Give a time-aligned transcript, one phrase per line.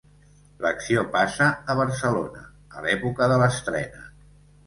[0.65, 2.43] L'acció passa a Barcelona,
[2.79, 4.05] a l'època de l'estrena.